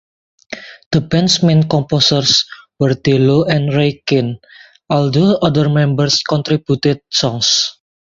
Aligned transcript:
The 0.93 1.01
band's 1.01 1.43
main 1.43 1.69
composers 1.69 2.45
were 2.79 2.95
Dello 2.95 3.43
and 3.45 3.71
Ray 3.71 4.01
Cane 4.03 4.39
although 4.89 5.35
other 5.35 5.69
members 5.69 6.23
contributed 6.23 7.01
songs. 7.11 7.77